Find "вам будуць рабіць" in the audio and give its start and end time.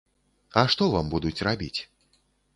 0.95-1.77